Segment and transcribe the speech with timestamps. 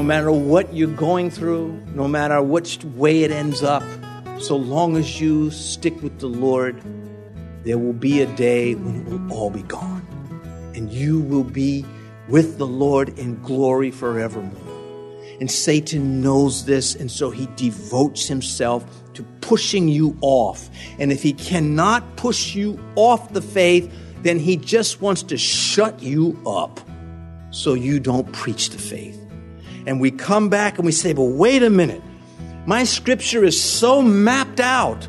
[0.00, 3.82] no matter what you're going through, no matter which way it ends up,
[4.38, 6.80] so long as you stick with the Lord,
[7.64, 10.00] there will be a day when it will all be gone.
[10.74, 11.84] And you will be
[12.30, 14.58] with the Lord in glory forevermore.
[15.38, 20.70] And Satan knows this, and so he devotes himself to pushing you off.
[20.98, 26.02] And if he cannot push you off the faith, then he just wants to shut
[26.02, 26.80] you up
[27.50, 29.19] so you don't preach the faith.
[29.86, 32.02] And we come back and we say, but wait a minute.
[32.66, 35.08] My scripture is so mapped out.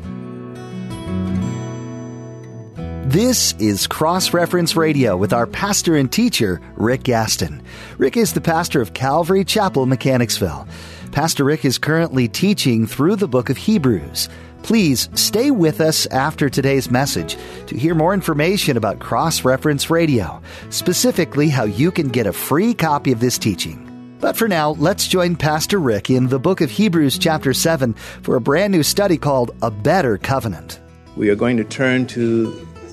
[3.12, 7.62] This is Cross Reference Radio with our pastor and teacher, Rick Gaston.
[7.98, 10.66] Rick is the pastor of Calvary Chapel, Mechanicsville.
[11.10, 14.30] Pastor Rick is currently teaching through the book of Hebrews.
[14.62, 20.40] Please stay with us after today's message to hear more information about Cross Reference Radio,
[20.70, 23.91] specifically how you can get a free copy of this teaching.
[24.22, 27.92] But for now, let's join Pastor Rick in the book of Hebrews, chapter 7,
[28.22, 30.78] for a brand new study called A Better Covenant.
[31.16, 32.52] We are going to turn to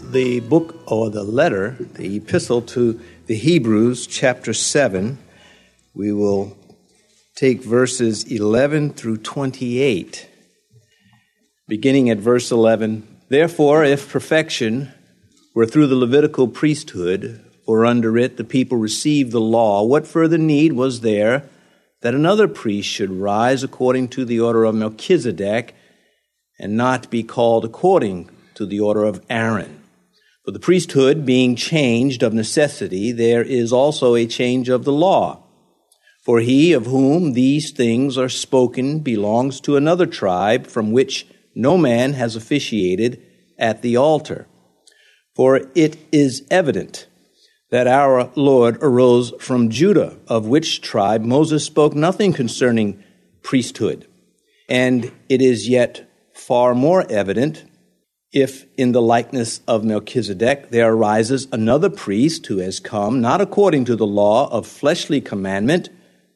[0.09, 5.19] the book or the letter, the epistle to the Hebrews, chapter 7.
[5.93, 6.57] We will
[7.35, 10.27] take verses 11 through 28
[11.67, 13.07] beginning at verse 11.
[13.29, 14.91] Therefore, if perfection
[15.53, 20.39] were through the Levitical priesthood, or under it the people received the law, what further
[20.39, 21.47] need was there
[22.01, 25.75] that another priest should rise according to the order of Melchizedek
[26.57, 29.83] and not be called according to the order of Aaron?
[30.43, 35.43] For the priesthood being changed of necessity, there is also a change of the law.
[36.25, 41.77] For he of whom these things are spoken belongs to another tribe from which no
[41.77, 43.21] man has officiated
[43.59, 44.47] at the altar.
[45.35, 47.05] For it is evident
[47.71, 53.03] that our Lord arose from Judah, of which tribe Moses spoke nothing concerning
[53.43, 54.07] priesthood.
[54.67, 57.65] And it is yet far more evident
[58.31, 63.85] if, in the likeness of Melchizedek, there arises another priest who has come not according
[63.85, 65.89] to the law of fleshly commandment,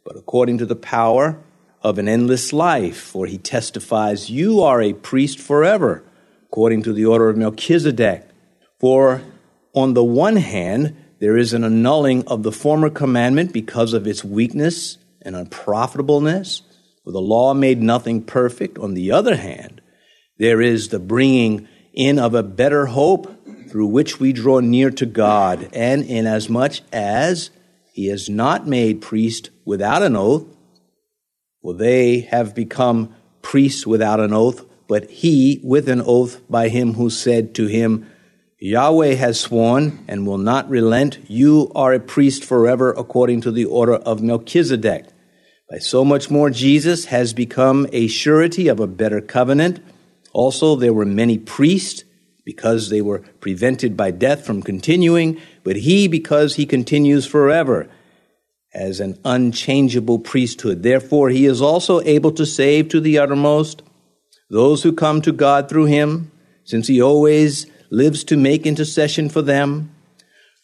[0.03, 1.39] but according to the power
[1.83, 6.03] of an endless life, for he testifies, You are a priest forever,
[6.47, 8.27] according to the order of Melchizedek.
[8.79, 9.21] For
[9.75, 14.25] on the one hand, there is an annulling of the former commandment because of its
[14.25, 16.63] weakness and unprofitableness,
[17.05, 18.77] for the law made nothing perfect.
[18.77, 19.79] On the other hand,
[20.37, 23.33] there is the bringing in of a better hope
[23.69, 27.51] through which we draw near to God, and inasmuch as
[27.93, 30.45] he is not made priest without an oath,
[31.61, 36.95] well, they have become priests without an oath, but he with an oath by him
[36.95, 38.11] who said to him,
[38.65, 41.19] Yahweh has sworn and will not relent.
[41.27, 45.05] You are a priest forever according to the order of Melchizedek.
[45.69, 49.81] By so much more, Jesus has become a surety of a better covenant.
[50.31, 52.05] Also, there were many priests
[52.45, 57.89] because they were prevented by death from continuing, but he because he continues forever
[58.73, 60.83] as an unchangeable priesthood.
[60.83, 63.83] Therefore, he is also able to save to the uttermost
[64.49, 66.31] those who come to God through him,
[66.63, 69.93] since he always lives to make intercession for them.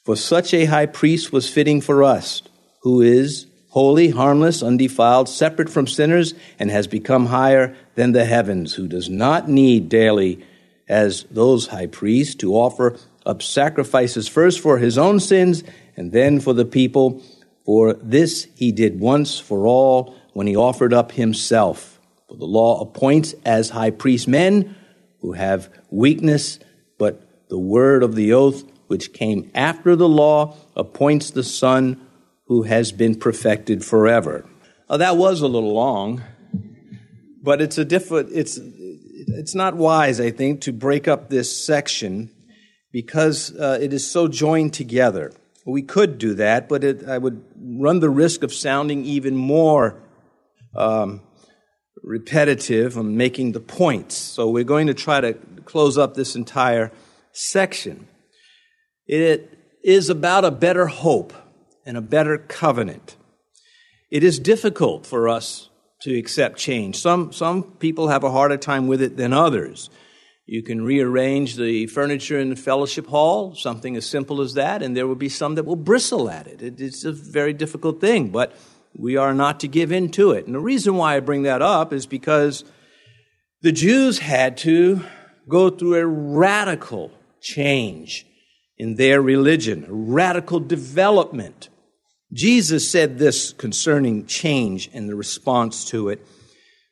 [0.04, 2.42] For such a high priest was fitting for us,
[2.82, 8.74] who is holy, harmless, undefiled, separate from sinners, and has become higher than the heavens,
[8.74, 10.44] who does not need daily,
[10.88, 15.64] as those high priests, to offer up sacrifices first for his own sins
[15.96, 17.22] and then for the people
[17.64, 22.00] for this he did once for all when he offered up himself.
[22.28, 24.76] For the law appoints as high priest men
[25.20, 26.58] who have weakness,
[27.00, 32.06] but the word of the oath, which came after the law, appoints the Son
[32.46, 34.46] who has been perfected forever.
[34.88, 36.22] That was a little long,
[37.42, 42.30] but it's a different, it's, it's not wise, I think, to break up this section
[42.92, 45.32] because uh, it is so joined together.
[45.66, 50.02] We could do that, but it, I would run the risk of sounding even more
[50.76, 51.22] um,
[52.04, 54.16] repetitive on making the points.
[54.16, 55.34] So we're going to try to
[55.66, 56.92] close up this entire
[57.32, 58.08] section.
[59.08, 61.34] It is about a better hope
[61.86, 63.16] and a better covenant.
[64.12, 65.70] It is difficult for us
[66.02, 66.98] to accept change.
[66.98, 69.90] Some, some people have a harder time with it than others.
[70.46, 74.98] You can rearrange the furniture in the fellowship hall, something as simple as that, and
[74.98, 76.82] there will be some that will bristle at it.
[76.82, 78.56] It's a very difficult thing, but
[79.00, 80.46] we are not to give in to it.
[80.46, 82.66] And the reason why I bring that up is because
[83.62, 85.02] the Jews had to
[85.48, 87.12] go through a radical
[87.42, 88.26] change
[88.78, 91.70] in their religion, a radical development.
[92.34, 96.26] Jesus said this concerning change and the response to it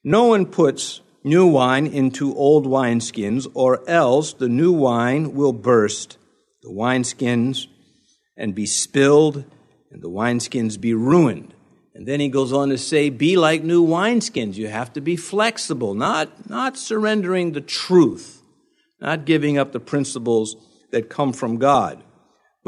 [0.03, 6.17] No one puts new wine into old wineskins, or else the new wine will burst
[6.63, 7.67] the wineskins
[8.37, 9.43] and be spilled,
[9.91, 11.53] and the wineskins be ruined.
[11.97, 14.55] And then he goes on to say, Be like new wineskins.
[14.55, 18.41] You have to be flexible, not, not surrendering the truth,
[19.01, 20.55] not giving up the principles
[20.91, 22.01] that come from God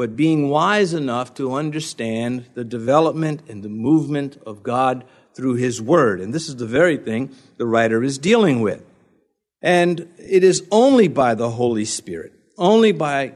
[0.00, 5.04] but being wise enough to understand the development and the movement of God
[5.34, 6.22] through His Word.
[6.22, 8.82] And this is the very thing the writer is dealing with.
[9.60, 13.34] And it is only by the Holy Spirit, only by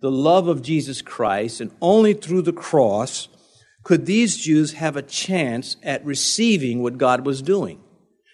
[0.00, 3.28] the love of Jesus Christ, and only through the cross
[3.82, 7.80] could these Jews have a chance at receiving what God was doing.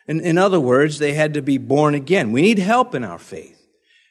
[0.06, 2.32] In, in other words, they had to be born again.
[2.32, 3.60] We need help in our faith.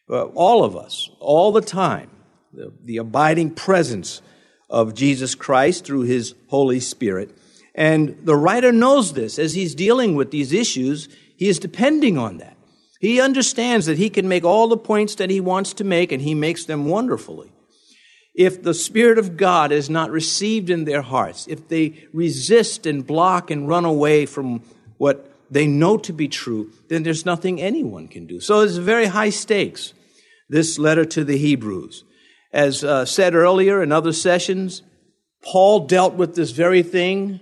[0.10, 2.10] Uh, all of us, all the time
[2.54, 4.22] the, the abiding presence
[4.70, 7.38] of Jesus Christ through his Holy Spirit.
[7.76, 9.40] And the writer knows this.
[9.40, 12.58] As he's dealing with these issues, he is depending on that.
[13.00, 16.22] He understands that he can make all the points that he wants to make, and
[16.22, 17.53] he makes them wonderfully.
[18.36, 23.06] If the Spirit of God is not received in their hearts, if they resist and
[23.06, 24.64] block and run away from
[24.98, 28.40] what they know to be true, then there's nothing anyone can do.
[28.40, 29.94] So it's very high stakes,
[30.50, 32.04] this letter to the Hebrews.
[32.52, 34.82] As uh, said earlier in other sessions,
[35.44, 37.40] Paul dealt with this very thing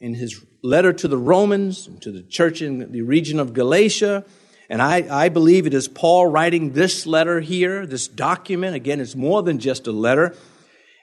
[0.00, 4.24] in his letter to the Romans, to the church in the region of Galatia.
[4.70, 8.76] And I, I believe it is Paul writing this letter here, this document.
[8.76, 10.36] Again, it's more than just a letter.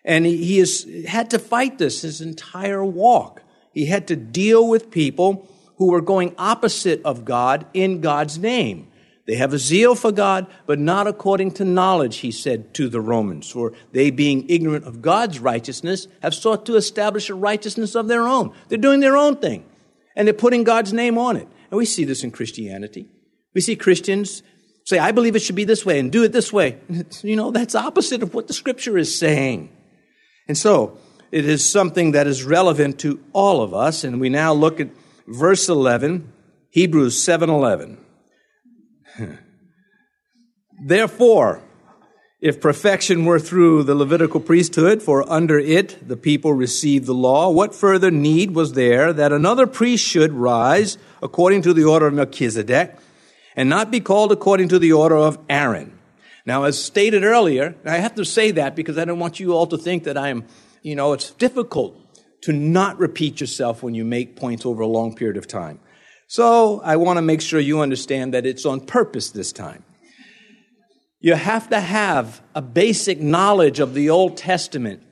[0.05, 3.43] And he, he has had to fight this his entire walk.
[3.73, 8.87] He had to deal with people who were going opposite of God in God's name.
[9.25, 13.01] They have a zeal for God, but not according to knowledge, he said to the
[13.01, 13.51] Romans.
[13.51, 18.25] For they, being ignorant of God's righteousness, have sought to establish a righteousness of their
[18.25, 18.53] own.
[18.69, 19.65] They're doing their own thing,
[20.15, 21.49] and they're putting God's name on it.
[21.69, 23.09] And we see this in Christianity.
[23.57, 24.43] We see Christians
[24.83, 26.77] say, I believe it should be this way and do it this way.
[27.23, 29.75] you know, that's opposite of what the scripture is saying.
[30.47, 30.99] And so,
[31.31, 34.03] it is something that is relevant to all of us.
[34.03, 34.89] And we now look at
[35.25, 36.31] verse 11,
[36.69, 37.97] Hebrews 7 11.
[40.85, 41.63] Therefore,
[42.39, 47.49] if perfection were through the Levitical priesthood, for under it the people received the law,
[47.49, 52.13] what further need was there that another priest should rise according to the order of
[52.13, 52.99] Melchizedek
[53.57, 55.99] and not be called according to the order of Aaron?
[56.45, 59.67] Now, as stated earlier, I have to say that because I don't want you all
[59.67, 60.45] to think that I am,
[60.81, 61.99] you know, it's difficult
[62.43, 65.81] to not repeat yourself when you make points over a long period of time.
[66.27, 69.83] So I want to make sure you understand that it's on purpose this time.
[71.19, 75.03] You have to have a basic knowledge of the Old Testament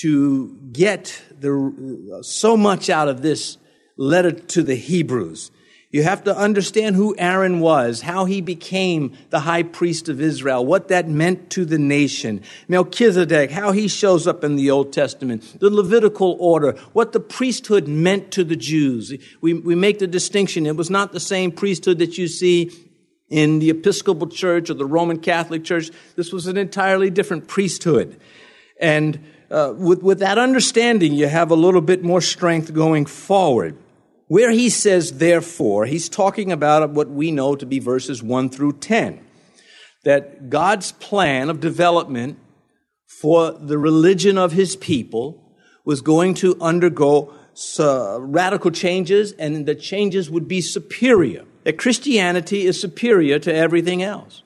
[0.00, 3.58] to get the, so much out of this
[3.98, 5.50] letter to the Hebrews.
[5.92, 10.64] You have to understand who Aaron was, how he became the high priest of Israel,
[10.64, 12.42] what that meant to the nation.
[12.68, 17.88] Melchizedek, how he shows up in the Old Testament, the Levitical order, what the priesthood
[17.88, 19.12] meant to the Jews.
[19.40, 20.64] We, we make the distinction.
[20.64, 22.70] It was not the same priesthood that you see
[23.28, 25.90] in the Episcopal Church or the Roman Catholic Church.
[26.14, 28.20] This was an entirely different priesthood.
[28.80, 29.18] And
[29.50, 33.76] uh, with, with that understanding, you have a little bit more strength going forward.
[34.30, 38.74] Where he says, therefore, he's talking about what we know to be verses 1 through
[38.74, 39.18] 10.
[40.04, 42.38] That God's plan of development
[43.20, 45.42] for the religion of his people
[45.84, 47.34] was going to undergo
[47.80, 51.44] uh, radical changes, and the changes would be superior.
[51.64, 54.44] That Christianity is superior to everything else.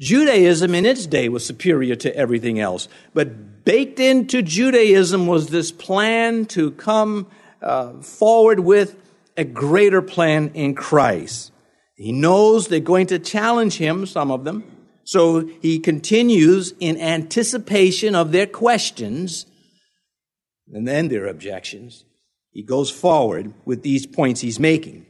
[0.00, 2.88] Judaism in its day was superior to everything else.
[3.12, 7.26] But baked into Judaism was this plan to come
[7.60, 8.96] uh, forward with
[9.36, 11.52] a greater plan in Christ.
[11.94, 14.64] He knows they're going to challenge him, some of them.
[15.04, 19.46] So he continues in anticipation of their questions
[20.72, 22.04] and then their objections.
[22.50, 25.06] He goes forward with these points he's making.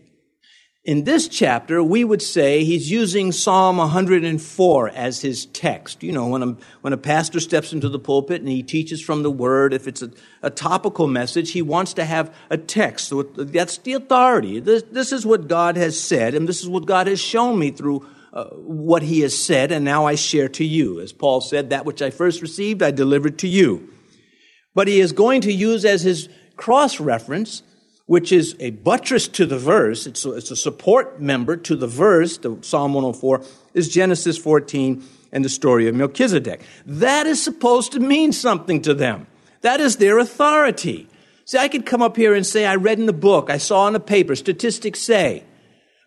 [0.86, 6.04] In this chapter, we would say he's using Psalm 104 as his text.
[6.04, 9.24] You know, when a, when a pastor steps into the pulpit and he teaches from
[9.24, 10.12] the word, if it's a,
[10.42, 13.08] a topical message, he wants to have a text.
[13.08, 14.60] So that's the authority.
[14.60, 17.72] This, this is what God has said, and this is what God has shown me
[17.72, 21.00] through uh, what he has said, and now I share to you.
[21.00, 23.92] As Paul said, that which I first received, I delivered to you.
[24.72, 27.64] But he is going to use as his cross reference
[28.06, 31.88] which is a buttress to the verse, it's a, it's a support member to the
[31.88, 33.42] verse, the Psalm 104,
[33.74, 36.62] is Genesis 14 and the story of Melchizedek.
[36.86, 39.26] That is supposed to mean something to them.
[39.62, 41.08] That is their authority.
[41.44, 43.86] See, I could come up here and say, I read in the book, I saw
[43.88, 45.42] in the paper, statistics say.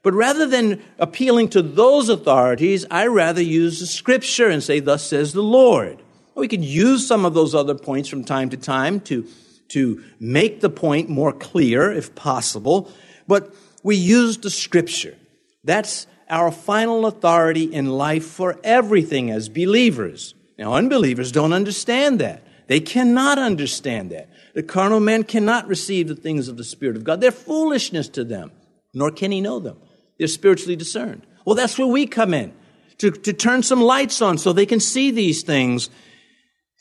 [0.02, 5.06] But rather than appealing to those authorities, I rather use the scripture and say, Thus
[5.06, 6.02] says the Lord.
[6.36, 9.28] We could use some of those other points from time to time to,
[9.70, 12.92] to make the point more clear, if possible,
[13.28, 15.16] but we use the scripture.
[15.64, 20.34] That's our final authority in life for everything as believers.
[20.58, 22.44] Now, unbelievers don't understand that.
[22.68, 24.30] They cannot understand that.
[24.54, 27.22] The carnal man cannot receive the things of the Spirit of God.
[27.22, 28.52] They're foolishness to them,
[28.94, 29.78] nor can he know them.
[30.18, 31.26] They're spiritually discerned.
[31.46, 32.54] Well, that's where we come in
[33.00, 35.90] to, to turn some lights on so they can see these things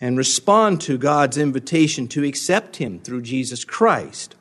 [0.00, 4.35] and respond to God's invitation to accept Him through Jesus Christ.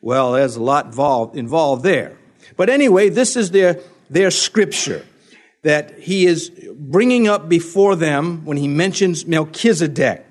[0.00, 2.18] Well, there's a lot involved, involved there.
[2.56, 5.04] But anyway, this is their, their scripture
[5.62, 10.24] that he is bringing up before them when he mentions Melchizedek.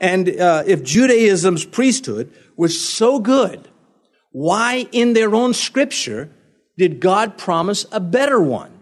[0.00, 3.68] And uh, if Judaism's priesthood was so good,
[4.32, 6.30] why in their own scripture
[6.76, 8.72] did God promise a better one?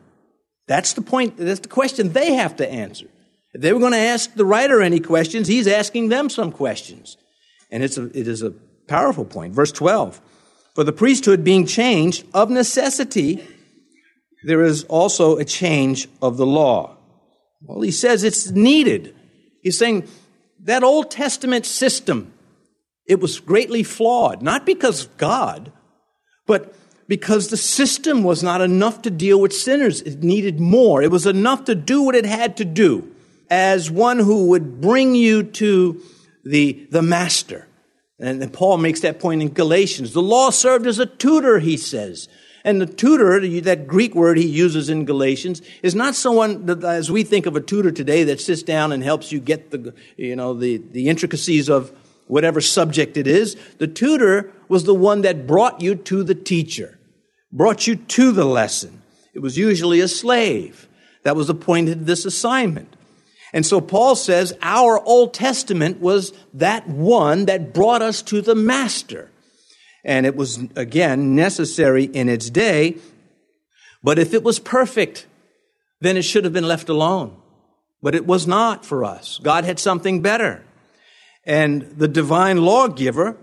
[0.67, 3.07] That's the point, that's the question they have to answer.
[3.55, 7.17] If they were going to ask the writer any questions, he's asking them some questions.
[7.71, 8.51] And it's a, it is a
[8.89, 9.55] powerful point.
[9.55, 10.21] Verse 12.
[10.75, 13.47] For the priesthood being changed of necessity,
[14.43, 16.97] there is also a change of the law.
[17.63, 19.15] Well, he says it's needed.
[19.63, 20.09] He's saying
[20.65, 22.33] that Old Testament system,
[23.07, 25.71] it was greatly flawed, not because of God,
[26.45, 26.75] but
[27.07, 30.01] because the system was not enough to deal with sinners.
[30.01, 31.03] It needed more.
[31.03, 33.14] It was enough to do what it had to do
[33.51, 36.01] as one who would bring you to
[36.45, 37.67] the, the master.
[38.19, 40.13] And Paul makes that point in Galatians.
[40.13, 42.29] The law served as a tutor, he says.
[42.65, 47.11] And the tutor, that Greek word he uses in Galatians, is not someone that, as
[47.11, 50.35] we think of a tutor today that sits down and helps you get the, you
[50.35, 51.93] know, the, the intricacies of
[52.27, 53.57] whatever subject it is.
[53.79, 56.99] The tutor was the one that brought you to the teacher,
[57.53, 59.03] brought you to the lesson.
[59.35, 60.89] It was usually a slave
[61.25, 62.97] that was appointed this assignment.
[63.55, 68.57] And so Paul says our Old Testament was that one that brought us to the
[68.57, 69.31] Master.
[70.05, 72.97] And it was, again, necessary in its day.
[74.03, 75.29] But if it was perfect,
[76.01, 77.37] then it should have been left alone.
[78.03, 79.39] But it was not for us.
[79.41, 80.65] God had something better.
[81.45, 83.37] And the divine lawgiver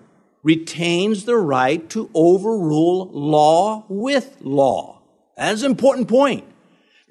[0.44, 5.02] retains the right to overrule law with law.
[5.38, 6.44] That's an important point.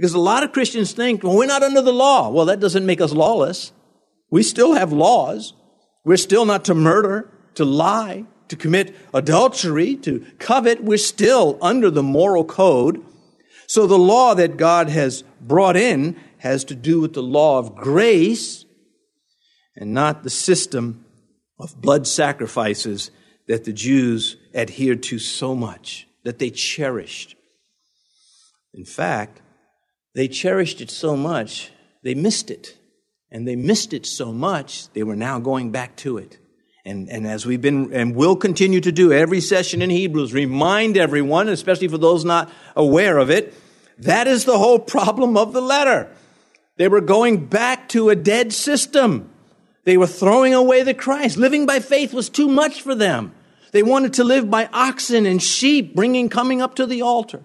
[0.01, 2.31] Because a lot of Christians think, well, we're not under the law.
[2.31, 3.71] Well, that doesn't make us lawless.
[4.31, 5.53] We still have laws.
[6.07, 10.83] We're still not to murder, to lie, to commit adultery, to covet.
[10.83, 13.05] We're still under the moral code.
[13.67, 17.75] So the law that God has brought in has to do with the law of
[17.77, 18.65] grace
[19.77, 21.05] and not the system
[21.59, 23.11] of blood sacrifices
[23.49, 27.37] that the Jews adhered to so much, that they cherished.
[28.73, 29.43] In fact,
[30.15, 31.71] they cherished it so much,
[32.03, 32.77] they missed it.
[33.33, 36.39] And they missed it so much, they were now going back to it.
[36.85, 40.97] And, and as we've been and will continue to do every session in Hebrews, remind
[40.97, 43.55] everyone, especially for those not aware of it,
[43.99, 46.11] that is the whole problem of the letter.
[46.77, 49.31] They were going back to a dead system.
[49.85, 51.37] They were throwing away the Christ.
[51.37, 53.35] Living by faith was too much for them.
[53.73, 57.43] They wanted to live by oxen and sheep, bringing, coming up to the altar.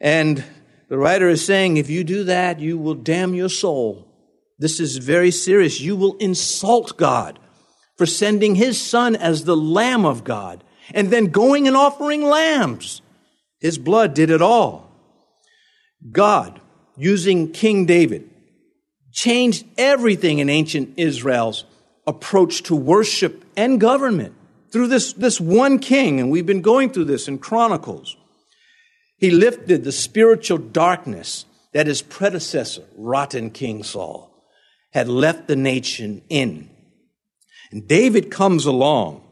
[0.00, 0.44] And
[0.88, 4.06] the writer is saying, if you do that, you will damn your soul.
[4.58, 5.80] This is very serious.
[5.80, 7.38] You will insult God
[7.96, 13.02] for sending his son as the Lamb of God and then going and offering lambs.
[13.60, 14.90] His blood did it all.
[16.10, 16.60] God,
[16.96, 18.30] using King David,
[19.12, 21.64] changed everything in ancient Israel's
[22.06, 24.34] approach to worship and government
[24.70, 28.16] through this, this one king, and we've been going through this in Chronicles.
[29.18, 34.46] He lifted the spiritual darkness that his predecessor, rotten King Saul,
[34.92, 36.70] had left the nation in.
[37.70, 39.22] And David comes along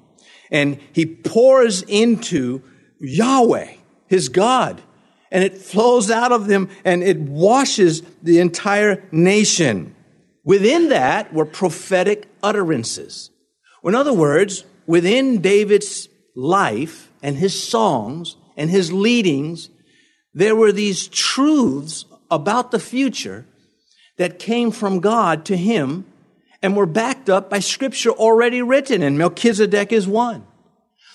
[0.51, 2.63] and he pours into
[3.01, 3.75] Yahweh,
[4.07, 4.83] his God,
[5.31, 9.95] and it flows out of them and it washes the entire nation.
[10.45, 13.31] Within that were prophetic utterances.
[13.85, 19.71] In other words, within David's life and his songs and his leadings,
[20.37, 23.47] there were these truths about the future
[24.19, 26.05] that came from God to him
[26.61, 30.47] and were backed up by scripture already written, and Melchizedek is one.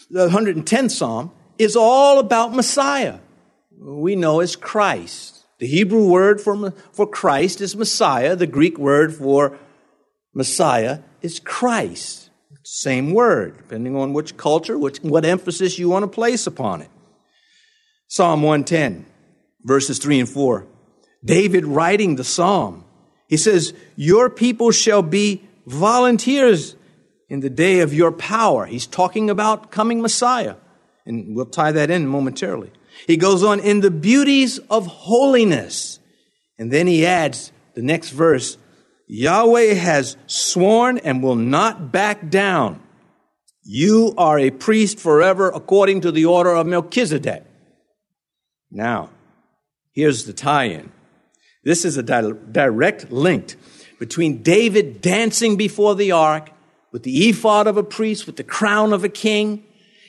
[0.10, 3.20] The 110th Psalm is all about Messiah.
[3.78, 5.46] We know as Christ.
[5.60, 8.36] The Hebrew word for, for Christ is Messiah.
[8.36, 9.60] The Greek word for
[10.34, 12.32] Messiah is Christ.
[12.64, 16.90] Same word, depending on which culture, which, what emphasis you want to place upon it.
[18.08, 19.06] Psalm 110,
[19.64, 20.68] verses 3 and 4.
[21.24, 22.86] David writing the psalm,
[23.28, 26.76] he says, Your people shall be volunteers
[27.30, 28.66] in the day of your power.
[28.66, 30.56] He's talking about coming Messiah.
[31.06, 32.72] And we'll tie that in momentarily.
[33.08, 36.00] He goes on, in the beauties of holiness.
[36.58, 38.58] And then he adds the next verse
[39.08, 42.82] Yahweh has sworn and will not back down.
[43.64, 47.44] You are a priest forever according to the order of Melchizedek.
[48.72, 49.10] Now,
[49.94, 50.92] here's the tie in.
[51.64, 53.56] This is a di- direct link
[54.00, 56.50] between David dancing before the ark
[56.92, 59.64] with the ephod of a priest, with the crown of a king.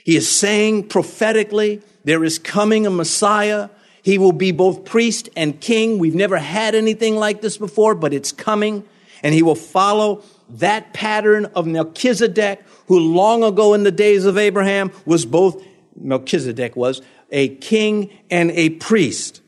[0.04, 3.68] He is saying prophetically, there is coming a Messiah.
[4.02, 5.98] He will be both priest and king.
[5.98, 8.84] We've never had anything like this before, but it's coming.
[9.22, 14.38] And he will follow that pattern of Melchizedek, who long ago in the days of
[14.38, 15.62] Abraham was both,
[15.94, 19.41] Melchizedek was, a king and a priest.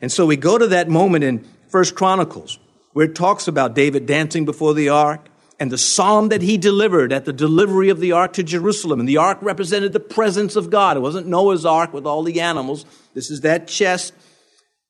[0.00, 2.58] And so we go to that moment in First Chronicles
[2.92, 5.28] where it talks about David dancing before the ark
[5.60, 8.98] and the psalm that he delivered at the delivery of the ark to Jerusalem.
[8.98, 10.96] And the ark represented the presence of God.
[10.96, 12.86] It wasn't Noah's ark with all the animals.
[13.14, 14.14] This is that chest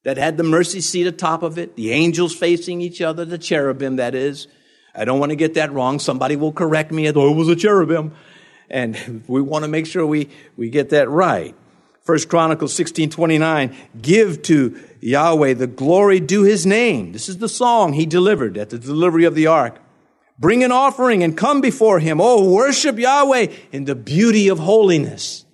[0.05, 3.97] that had the mercy seat atop of it, the angels facing each other, the cherubim,
[3.97, 4.47] that is.
[4.95, 5.99] I don't want to get that wrong.
[5.99, 7.11] Somebody will correct me.
[7.11, 8.13] Oh, it was a cherubim.
[8.71, 11.55] And we want to make sure we, we get that right.
[12.03, 17.13] First Chronicles 16, 29, give to Yahweh the glory due his name.
[17.13, 19.81] This is the song he delivered at the delivery of the ark.
[20.39, 22.21] Bring an offering and come before him.
[22.21, 25.45] Oh, worship Yahweh in the beauty of holiness.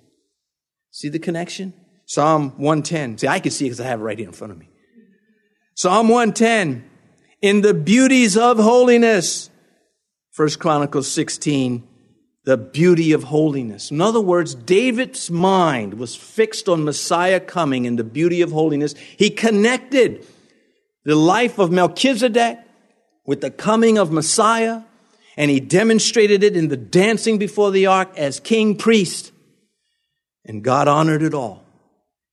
[0.91, 1.73] See the connection?
[2.05, 3.17] Psalm 110.
[3.19, 4.69] See, I can see it because I have it right here in front of me.
[5.75, 6.89] Psalm 110.
[7.41, 9.49] In the beauties of holiness.
[10.31, 11.86] First Chronicles 16
[12.47, 13.91] the beauty of holiness.
[13.91, 18.95] In other words, David's mind was fixed on Messiah coming and the beauty of holiness.
[19.17, 20.25] He connected
[21.03, 22.57] the life of Melchizedek
[23.25, 24.83] with the coming of Messiah,
[25.35, 29.33] and he demonstrated it in the dancing before the ark as king priest.
[30.45, 31.65] And God honored it all.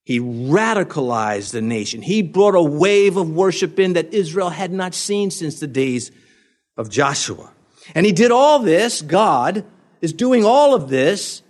[0.05, 2.01] He radicalized the nation.
[2.01, 6.09] He brought a wave of worship in that Israel had not seen since the days
[6.77, 7.51] of Joshua.
[7.93, 9.65] And he did all this, God,
[10.01, 11.41] is doing all of this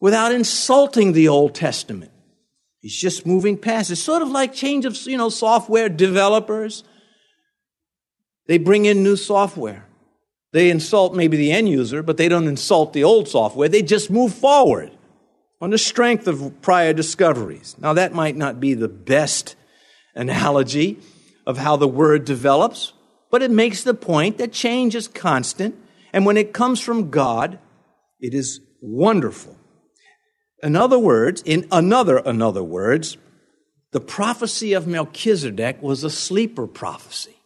[0.00, 2.12] without insulting the Old Testament.
[2.80, 3.90] He's just moving past.
[3.90, 6.84] It's sort of like change of, you know, software developers.
[8.46, 9.84] They bring in new software.
[10.52, 13.68] They insult maybe the end user, but they don't insult the old software.
[13.68, 14.92] They just move forward
[15.60, 17.76] on the strength of prior discoveries.
[17.78, 19.56] Now, that might not be the best
[20.14, 20.98] analogy
[21.46, 22.92] of how the word develops,
[23.30, 25.74] but it makes the point that change is constant.
[26.12, 27.58] And when it comes from God,
[28.20, 29.56] it is wonderful.
[30.62, 33.16] In other words, in another, in other words,
[33.92, 37.36] the prophecy of Melchizedek was a sleeper prophecy.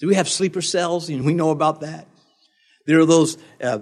[0.00, 1.08] Do we have sleeper cells?
[1.08, 2.08] And we know about that.
[2.86, 3.78] There are those uh,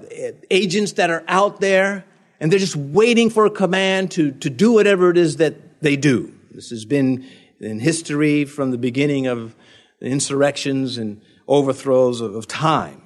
[0.50, 2.04] agents that are out there
[2.38, 5.96] and they're just waiting for a command to, to do whatever it is that they
[5.96, 6.34] do.
[6.50, 7.26] This has been
[7.60, 9.54] in history from the beginning of
[10.00, 13.02] insurrections and overthrows of, of time.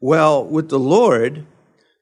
[0.00, 1.46] Well, with the Lord,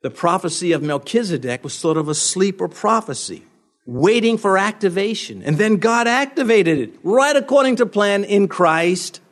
[0.04, 3.42] the prophecy of Melchizedek was sort of a sleeper prophecy,
[3.86, 5.42] waiting for activation.
[5.42, 9.22] And then God activated it right according to plan in Christ.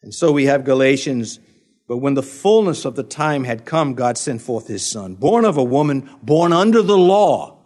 [0.00, 1.40] And so we have Galatians.
[1.88, 5.44] But when the fullness of the time had come, God sent forth his son, born
[5.44, 7.58] of a woman, born under the law.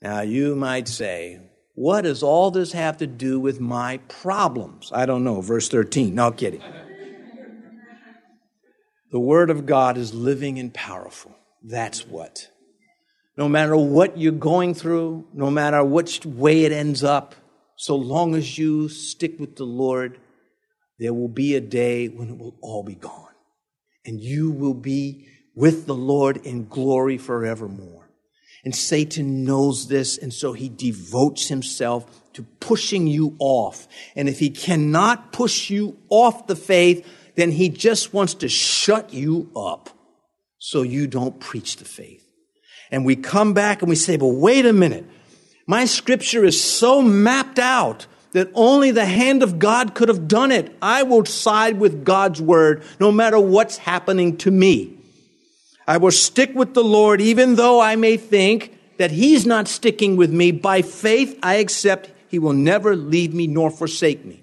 [0.00, 1.38] Now you might say,
[1.74, 4.90] what does all this have to do with my problems?
[4.90, 5.42] I don't know.
[5.42, 6.14] Verse 13.
[6.14, 6.62] No kidding.
[9.10, 11.36] The word of God is living and powerful.
[11.62, 12.48] That's what.
[13.36, 17.34] No matter what you're going through, no matter which way it ends up,
[17.76, 20.18] so long as you stick with the Lord,
[20.98, 23.32] there will be a day when it will all be gone.
[24.04, 28.10] And you will be with the Lord in glory forevermore.
[28.64, 33.88] And Satan knows this, and so he devotes himself to pushing you off.
[34.14, 39.12] And if he cannot push you off the faith, then he just wants to shut
[39.12, 39.90] you up
[40.64, 42.24] so you don't preach the faith.
[42.92, 45.04] And we come back and we say, but wait a minute.
[45.66, 50.52] My scripture is so mapped out that only the hand of God could have done
[50.52, 50.72] it.
[50.80, 54.96] I will side with God's word no matter what's happening to me.
[55.88, 60.14] I will stick with the Lord even though I may think that He's not sticking
[60.14, 60.52] with me.
[60.52, 64.41] By faith, I accept He will never leave me nor forsake me.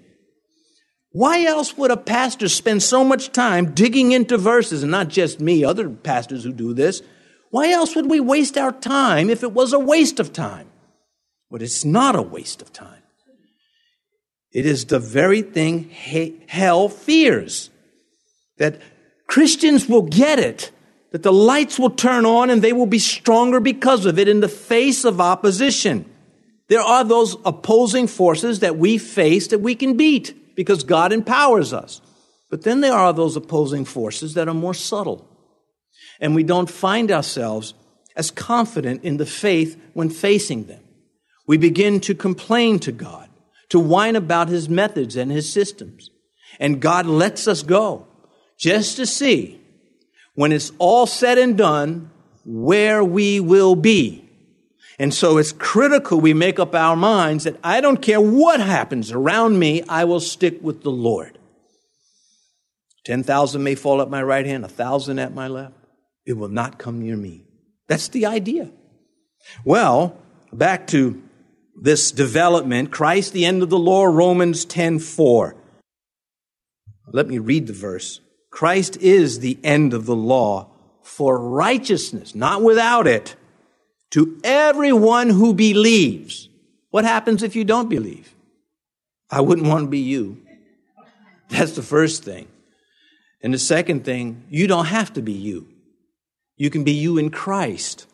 [1.12, 5.40] Why else would a pastor spend so much time digging into verses, and not just
[5.40, 7.02] me, other pastors who do this?
[7.50, 10.68] Why else would we waste our time if it was a waste of time?
[11.50, 13.02] But it's not a waste of time.
[14.52, 15.90] It is the very thing
[16.48, 17.70] hell fears
[18.58, 18.80] that
[19.26, 20.70] Christians will get it,
[21.10, 24.40] that the lights will turn on and they will be stronger because of it in
[24.40, 26.04] the face of opposition.
[26.68, 31.72] There are those opposing forces that we face that we can beat because God empowers
[31.72, 32.02] us.
[32.50, 35.26] But then there are those opposing forces that are more subtle.
[36.20, 37.72] And we don't find ourselves
[38.14, 40.82] as confident in the faith when facing them.
[41.46, 43.30] We begin to complain to God,
[43.70, 46.10] to whine about his methods and his systems.
[46.58, 48.06] And God lets us go
[48.58, 49.62] just to see
[50.34, 52.10] when it's all said and done
[52.44, 54.29] where we will be
[55.00, 59.10] and so it's critical we make up our minds that I don't care what happens
[59.10, 61.38] around me, I will stick with the Lord.
[63.06, 65.72] 10,000 may fall at my right hand, a thousand at my left.
[66.26, 67.46] It will not come near me.
[67.88, 68.70] That's the idea.
[69.64, 70.18] Well,
[70.52, 71.22] back to
[71.80, 75.56] this development, Christ, the end of the law, Romans 10 4.
[77.06, 78.20] Let me read the verse.
[78.50, 80.68] Christ is the end of the law
[81.02, 83.34] for righteousness, not without it
[84.10, 86.48] to everyone who believes.
[86.90, 88.34] What happens if you don't believe?
[89.30, 90.42] I wouldn't want to be you.
[91.48, 92.48] That's the first thing.
[93.42, 95.68] And the second thing, you don't have to be you.
[96.56, 98.06] You can be you in Christ.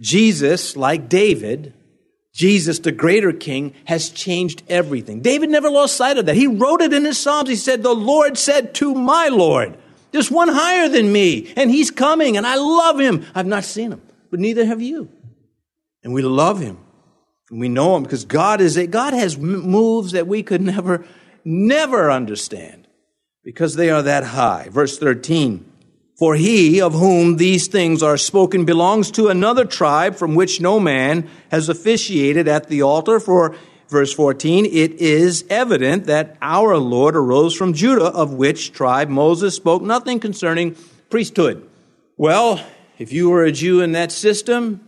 [0.00, 1.74] Jesus, like David,
[2.32, 5.20] Jesus, the greater king, has changed everything.
[5.20, 6.36] David never lost sight of that.
[6.36, 7.48] He wrote it in his Psalms.
[7.48, 9.76] He said, The Lord said to my Lord,
[10.12, 13.26] There's one higher than me, and he's coming, and I love him.
[13.34, 15.10] I've not seen him but neither have you.
[16.02, 16.78] And we love him.
[17.50, 21.04] And we know him because God is a, God has moves that we could never,
[21.44, 22.86] never understand
[23.42, 24.68] because they are that high.
[24.70, 25.64] Verse 13.
[26.18, 30.80] For he of whom these things are spoken belongs to another tribe from which no
[30.80, 33.20] man has officiated at the altar.
[33.20, 33.54] For
[33.88, 39.54] verse 14, it is evident that our Lord arose from Judah, of which tribe Moses
[39.54, 40.76] spoke nothing concerning
[41.08, 41.68] priesthood.
[42.16, 42.60] Well,
[42.98, 44.86] if you were a Jew in that system,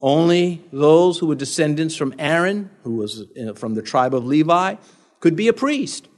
[0.00, 4.76] only those who were descendants from Aaron, who was uh, from the tribe of Levi,
[5.20, 6.08] could be a priest.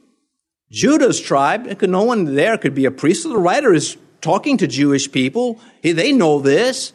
[0.70, 3.22] Judah's tribe, no one there could be a priest.
[3.22, 5.61] So the writer is talking to Jewish people.
[5.83, 6.92] They know this.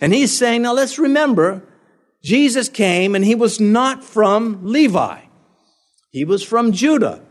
[0.00, 1.62] And he's saying, now let's remember,
[2.22, 5.22] Jesus came and he was not from Levi.
[6.10, 7.22] He was from Judah.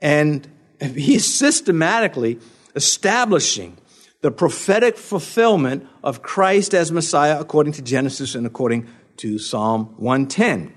[0.00, 0.46] And
[0.80, 2.38] he's systematically
[2.76, 3.76] establishing
[4.22, 10.74] the prophetic fulfillment of Christ as Messiah according to Genesis and according to Psalm 110.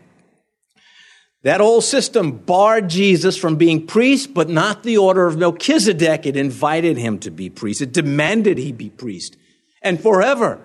[1.44, 6.26] That old system barred Jesus from being priest, but not the order of Melchizedek.
[6.26, 7.82] It invited him to be priest.
[7.82, 9.36] It demanded he be priest.
[9.82, 10.62] And forever.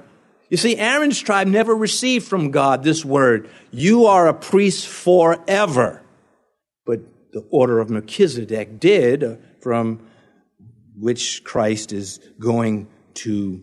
[0.51, 6.01] You see, Aaron's tribe never received from God this word, you are a priest forever.
[6.87, 7.01] But
[7.33, 10.08] the order of Melchizedek did uh, from
[10.99, 13.63] which Christ is going to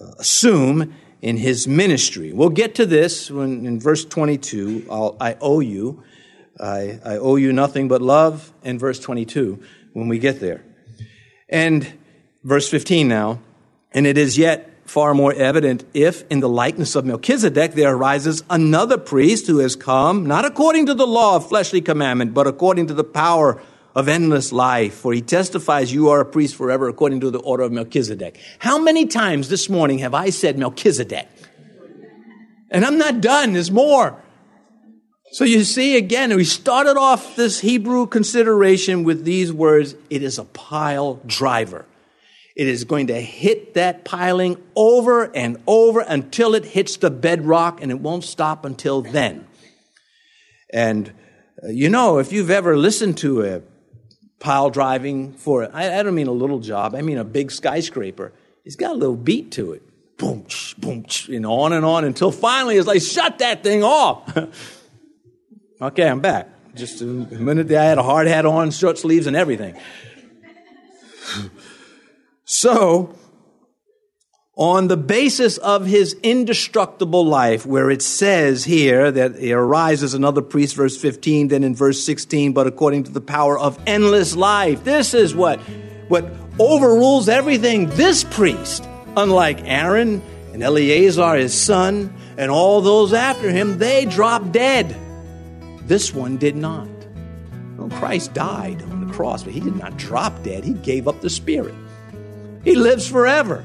[0.00, 2.32] uh, assume in his ministry.
[2.32, 6.02] We'll get to this when in verse 22, I'll, i owe you.
[6.60, 9.62] I, I owe you nothing but love, in verse 22,
[9.92, 10.64] when we get there.
[11.48, 11.92] And
[12.44, 13.40] verse 15 now,
[13.92, 18.42] and it is yet far more evident if, in the likeness of Melchizedek, there arises
[18.48, 22.86] another priest who has come, not according to the law of fleshly commandment, but according
[22.86, 23.60] to the power
[23.96, 27.62] of endless life, for he testifies you are a priest forever according to the order
[27.62, 28.38] of Melchizedek.
[28.58, 31.26] How many times this morning have I said Melchizedek?
[32.70, 34.22] And I'm not done, there's more.
[35.32, 40.38] So you see, again, we started off this Hebrew consideration with these words it is
[40.38, 41.86] a pile driver.
[42.54, 47.80] It is going to hit that piling over and over until it hits the bedrock,
[47.80, 49.46] and it won't stop until then.
[50.70, 51.12] And
[51.62, 53.62] uh, you know, if you've ever listened to a
[54.38, 58.32] pile driving for, I, I don't mean a little job, I mean a big skyscraper.
[58.64, 59.82] It's got a little beat to it.
[60.18, 60.46] Boom,
[60.78, 64.36] boom, and on and on until finally it's like, shut that thing off.
[65.80, 66.48] okay, I'm back.
[66.74, 69.78] Just a minute there, I had a hard hat on, short sleeves, and everything.
[72.44, 73.14] so,
[74.56, 80.40] on the basis of his indestructible life, where it says here that he arises another
[80.40, 84.82] priest, verse 15, then in verse 16, but according to the power of endless life.
[84.82, 85.60] This is what,
[86.08, 86.24] what
[86.58, 87.90] overrules everything.
[87.90, 88.82] This priest,
[89.14, 90.22] unlike Aaron
[90.54, 94.96] and Eleazar, his son, and all those after him, they dropped dead.
[95.82, 96.88] This one did not.
[97.76, 100.64] Well, Christ died on the cross, but he did not drop dead.
[100.64, 101.74] He gave up the spirit.
[102.66, 103.64] He lives forever.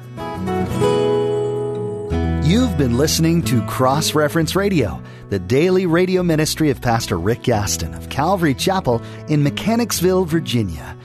[2.43, 7.95] You've been listening to Cross Reference Radio, the daily radio ministry of Pastor Rick Gaston
[7.95, 10.95] of Calvary Chapel in Mechanicsville, Virginia.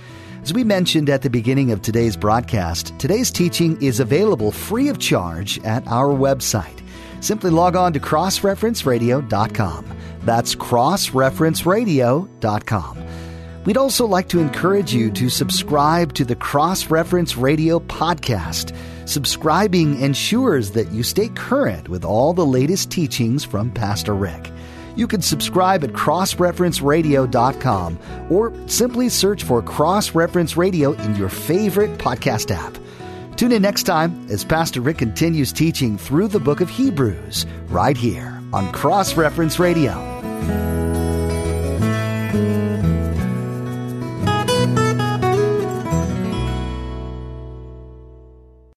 [0.43, 4.99] As we mentioned at the beginning of today's broadcast, today's teaching is available free of
[4.99, 6.83] charge at our website.
[7.21, 9.87] Simply log on to crossreferenceradio.com.
[10.21, 13.06] That's crossreferenceradio.com.
[13.67, 18.73] We'd also like to encourage you to subscribe to the Cross Reference Radio podcast.
[19.09, 24.53] Subscribing ensures that you stay current with all the latest teachings from Pastor Rick.
[24.95, 27.99] You can subscribe at crossreferenceradio.com
[28.31, 32.79] or simply search for Cross Reference Radio in your favorite podcast app.
[33.37, 37.97] Tune in next time as Pastor Rick continues teaching through the book of Hebrews right
[37.97, 40.76] here on Cross Reference Radio.